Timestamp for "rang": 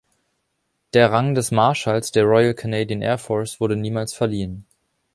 1.11-1.35